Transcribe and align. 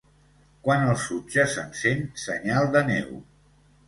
Quan 0.67 0.85
el 0.93 0.95
sutge 1.01 1.45
s'encén, 1.51 2.01
senyal 2.21 2.71
de 2.77 2.81
neu. 2.89 3.13